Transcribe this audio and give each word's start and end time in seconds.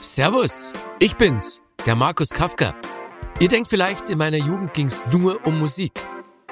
Servus, 0.00 0.72
ich 0.98 1.16
bin's, 1.16 1.62
der 1.86 1.94
Markus 1.94 2.30
Kafka. 2.30 2.74
Ihr 3.40 3.48
denkt 3.48 3.68
vielleicht, 3.68 4.10
in 4.10 4.18
meiner 4.18 4.36
Jugend 4.36 4.74
ging's 4.74 5.04
nur 5.10 5.44
um 5.46 5.58
Musik. 5.58 5.92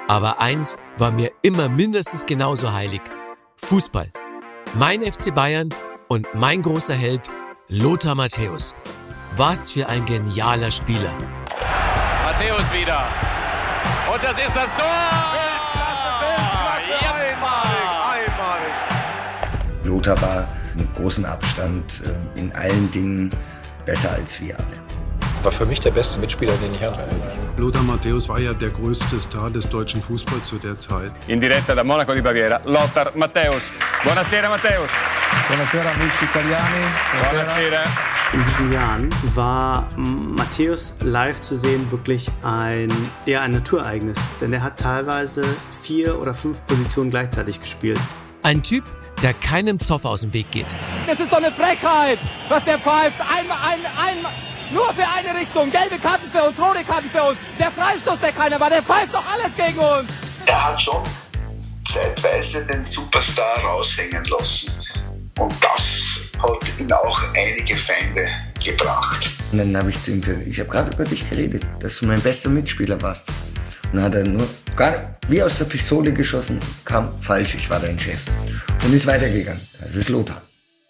Aber 0.07 0.39
eins 0.39 0.77
war 0.97 1.11
mir 1.11 1.31
immer 1.41 1.69
mindestens 1.69 2.25
genauso 2.25 2.73
heilig. 2.73 3.01
Fußball. 3.57 4.11
Mein 4.73 5.01
FC 5.01 5.33
Bayern 5.33 5.69
und 6.07 6.27
mein 6.33 6.61
großer 6.61 6.95
Held 6.95 7.29
Lothar 7.67 8.15
Matthäus. 8.15 8.73
Was 9.37 9.71
für 9.71 9.87
ein 9.89 10.05
genialer 10.05 10.71
Spieler. 10.71 11.13
Matthäus 12.23 12.71
wieder. 12.73 13.05
Und 14.13 14.23
das 14.23 14.37
ist 14.37 14.55
das 14.55 14.75
Tor! 14.75 14.85
Weltklasse, 15.33 16.09
Weltklasse, 16.21 17.13
einmalig, 17.13 18.27
einmalig. 18.27 18.73
Lothar 19.83 20.21
war 20.21 20.47
mit 20.75 20.93
großem 20.95 21.25
Abstand 21.25 22.01
äh, 22.05 22.39
in 22.39 22.51
allen 22.53 22.91
Dingen 22.91 23.31
besser 23.85 24.11
als 24.11 24.39
wir 24.41 24.55
alle. 24.57 24.85
War 25.43 25.51
für 25.51 25.65
mich 25.65 25.79
der 25.79 25.91
beste 25.91 26.19
Mitspieler, 26.19 26.53
den 26.53 26.73
ich 26.73 26.81
hatte. 26.81 27.03
Lothar 27.57 27.83
Matthäus 27.83 28.27
war 28.27 28.39
ja 28.39 28.53
der 28.53 28.69
größte 28.69 29.19
Star 29.19 29.49
des 29.49 29.69
deutschen 29.69 30.01
Fußballs 30.01 30.47
zu 30.47 30.57
der 30.57 30.77
Zeit. 30.79 31.11
In 31.27 31.39
diretta 31.39 31.75
da 31.75 31.83
Monaco 31.83 32.13
di 32.13 32.21
Baviera, 32.21 32.59
Lothar 32.65 33.11
Matthäus. 33.15 33.71
Buonasera 34.03 34.49
Matthäus. 34.49 34.89
Buonasera 35.47 35.91
amici 35.91 36.25
italiani. 36.25 36.83
Buonasera. 37.29 37.83
In 38.33 38.43
diesen 38.43 38.73
Jahren 38.73 39.09
war 39.35 39.87
Matthäus 39.95 40.95
live 41.01 41.39
zu 41.39 41.55
sehen 41.55 41.89
wirklich 41.91 42.29
ein, 42.43 42.91
eher 43.25 43.41
ein 43.41 43.51
Naturereignis, 43.51 44.29
denn 44.41 44.51
er 44.51 44.63
hat 44.63 44.79
teilweise 44.79 45.45
vier 45.81 46.19
oder 46.19 46.33
fünf 46.33 46.65
Positionen 46.65 47.11
gleichzeitig 47.11 47.61
gespielt. 47.61 47.99
Ein 48.45 48.61
Typ, 48.61 48.83
der 49.23 49.33
keinem 49.33 49.79
Zoff 49.79 50.05
aus 50.05 50.21
dem 50.21 50.31
Weg 50.31 50.51
geht. 50.51 50.67
Es 51.07 51.19
ist 51.19 51.31
doch 51.31 51.39
eine 51.39 51.51
Frechheit, 51.51 52.19
was 52.47 52.63
der 52.63 52.77
pfeift. 52.77 53.19
Einmal, 53.19 53.57
ein, 53.65 53.79
ein, 53.97 54.17
nur 54.71 54.85
für 54.93 55.01
eine 55.01 55.35
Richtung. 55.35 55.71
Gelbe 55.71 55.97
Karten 55.97 56.29
für 56.29 56.43
uns, 56.43 56.59
rote 56.59 56.83
Karten 56.83 57.09
für 57.09 57.23
uns. 57.23 57.39
Der 57.57 57.71
Freistoß, 57.71 58.19
der 58.19 58.31
keiner 58.33 58.59
war, 58.59 58.69
der 58.69 58.83
pfeift 58.83 59.15
doch 59.15 59.23
alles 59.33 59.55
gegen 59.57 59.79
uns. 59.79 60.11
Er 60.45 60.63
hat 60.63 60.79
schon 60.79 61.01
zeitweise 61.87 62.63
den 62.67 62.85
Superstar 62.85 63.57
raushängen 63.63 64.23
lassen. 64.25 64.71
Und 65.39 65.55
das 65.59 66.19
hat 66.37 66.79
ihm 66.79 66.91
auch 66.91 67.19
einige 67.35 67.75
Feinde 67.75 68.27
gebracht. 68.63 69.27
Und 69.53 69.57
dann 69.57 69.75
habe 69.75 69.89
ich 69.89 69.99
zu 70.03 70.11
ihm 70.11 70.21
gesagt, 70.21 70.45
ich 70.45 70.59
habe 70.59 70.69
gerade 70.69 70.91
über 70.91 71.05
dich 71.05 71.27
geredet, 71.27 71.63
dass 71.79 71.97
du 71.97 72.05
mein 72.05 72.21
bester 72.21 72.49
Mitspieler 72.49 73.01
warst. 73.01 73.27
Und 73.95 74.01
dann 74.01 74.11
hat 74.11 74.15
er 74.15 74.27
nur 74.27 74.45
gar 74.75 75.15
wie 75.29 75.41
aus 75.41 75.57
der 75.57 75.65
Pistole 75.65 76.11
geschossen, 76.11 76.59
kam 76.83 77.17
falsch, 77.17 77.55
ich 77.55 77.69
war 77.69 77.79
dein 77.79 77.97
Chef. 77.97 78.19
Und 78.83 78.93
ist 78.93 79.07
weitergegangen. 79.07 79.61
Das 79.79 79.95
ist 79.95 80.09
Lothar. 80.09 80.41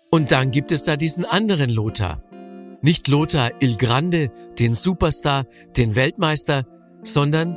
Und 0.09 0.31
dann 0.31 0.49
gibt 0.49 0.71
es 0.71 0.85
da 0.85 0.97
diesen 0.97 1.23
anderen 1.23 1.69
Lothar. 1.69 2.23
Nicht 2.81 3.07
Lothar 3.07 3.51
Il 3.61 3.77
Grande, 3.77 4.31
den 4.57 4.73
Superstar, 4.73 5.45
den 5.77 5.95
Weltmeister, 5.95 6.65
sondern 7.03 7.55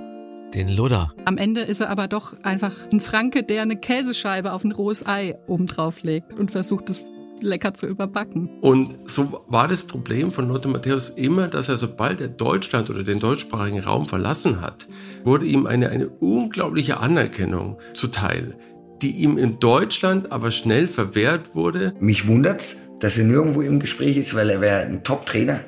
den 0.53 0.69
Lodder. 0.69 1.15
Am 1.25 1.39
Ende 1.39 1.63
ist 1.63 1.81
er 1.81 1.89
aber 1.89 2.09
doch 2.09 2.39
einfach 2.43 2.75
ein 2.93 3.01
Franke, 3.01 3.43
der 3.43 3.63
eine 3.63 3.77
Käsescheibe 3.77 4.53
auf 4.53 4.65
ein 4.65 4.73
rohes 4.73 5.07
Ei 5.07 5.39
oben 5.47 5.67
drauf 5.67 6.03
legt 6.03 6.35
und 6.35 6.51
versucht 6.51 6.91
es 6.91 7.07
lecker 7.43 7.75
zu 7.75 7.87
überbacken. 7.87 8.49
Und 8.61 9.09
so 9.09 9.45
war 9.49 9.69
das 9.69 9.85
Problem 9.85 10.33
von 10.33 10.49
Lothar 10.49 10.73
Matthäus 10.73 11.11
immer, 11.11 11.49
dass 11.49 11.69
er, 11.69 11.77
sobald 11.77 12.21
er 12.21 12.29
Deutschland 12.29 12.91
oder 12.91 13.03
den 13.03 13.21
deutschsprachigen 13.21 13.81
Raum 13.81 14.07
verlassen 14.07 14.61
hat, 14.61 14.89
wurde 15.25 15.47
ihm 15.47 15.67
eine, 15.67 15.91
eine 15.91 16.09
unglaubliche 16.09 16.99
Anerkennung 16.99 17.79
zuteil, 17.95 18.57
die 19.03 19.11
ihm 19.13 19.39
in 19.39 19.59
Deutschland 19.59 20.33
aber 20.33 20.51
schnell 20.51 20.87
verwehrt 20.87 21.55
wurde. 21.55 21.95
Mich 22.01 22.27
wundert's, 22.27 22.89
dass 23.01 23.19
er 23.19 23.25
nirgendwo 23.25 23.61
im 23.63 23.81
Gespräch 23.81 24.17
ist, 24.17 24.35
weil 24.35 24.51
er 24.51 24.61
wäre 24.61 24.81
ein 24.81 25.05
Top-Trainer. 25.05 25.61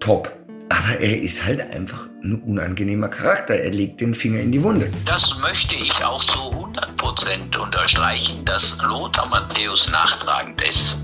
Top. 0.00 0.37
Aber 0.78 1.00
er 1.00 1.20
ist 1.20 1.44
halt 1.44 1.60
einfach 1.74 2.06
ein 2.22 2.40
unangenehmer 2.42 3.08
Charakter. 3.08 3.54
Er 3.54 3.72
legt 3.72 4.00
den 4.00 4.14
Finger 4.14 4.38
in 4.38 4.52
die 4.52 4.62
Wunde. 4.62 4.88
Das 5.06 5.36
möchte 5.40 5.74
ich 5.74 5.92
auch 6.04 6.22
zu 6.22 6.38
100% 6.38 7.58
unterstreichen, 7.58 8.44
dass 8.44 8.78
Lothar 8.80 9.26
Matthäus 9.26 9.88
nachtragend 9.90 10.62
ist. 10.62 10.96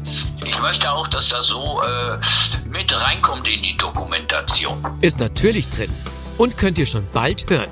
Ich 0.44 0.60
möchte 0.60 0.88
auch, 0.92 1.08
dass 1.08 1.28
das 1.28 1.48
so 1.48 1.82
äh, 1.82 2.68
mit 2.68 2.92
reinkommt 2.92 3.48
in 3.48 3.60
die 3.62 3.76
Dokumentation. 3.76 4.78
Ist 5.00 5.18
natürlich 5.18 5.68
drin. 5.68 5.90
Und 6.38 6.56
könnt 6.56 6.78
ihr 6.78 6.86
schon 6.86 7.08
bald 7.12 7.50
hören. 7.50 7.70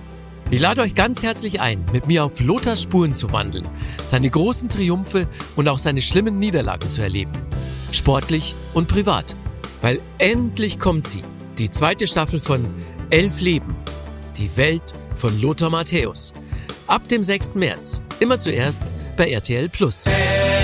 Ich 0.50 0.60
lade 0.60 0.82
euch 0.82 0.96
ganz 0.96 1.22
herzlich 1.22 1.60
ein, 1.60 1.84
mit 1.92 2.08
mir 2.08 2.24
auf 2.24 2.40
Lothars 2.40 2.82
Spuren 2.82 3.14
zu 3.14 3.30
wandeln, 3.30 3.66
seine 4.04 4.28
großen 4.28 4.69
Triumphe 4.69 5.28
und 5.54 5.69
auch 5.69 5.78
seine 5.78 6.02
schlimmen 6.02 6.40
Niederlagen 6.40 6.90
zu 6.90 7.00
erleben. 7.00 7.32
Sportlich 7.92 8.56
und 8.74 8.88
privat. 8.88 9.36
Weil 9.82 10.00
endlich 10.19 10.80
kommt 10.80 11.06
sie 11.06 11.22
die 11.62 11.70
zweite 11.70 12.08
Staffel 12.08 12.40
von 12.40 12.68
Elf 13.10 13.40
Leben. 13.40 13.76
Die 14.36 14.56
Welt 14.56 14.94
von 15.14 15.40
Lothar 15.40 15.70
Matthäus. 15.70 16.32
Ab 16.88 17.06
dem 17.06 17.22
6. 17.22 17.54
März. 17.54 18.02
Immer 18.18 18.36
zuerst 18.36 18.92
bei 19.16 19.30
RTL 19.30 19.68
Plus. 19.68 20.06
Hey. 20.06 20.61